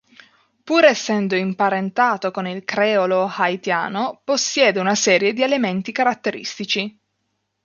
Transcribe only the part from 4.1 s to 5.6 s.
possiede una serie di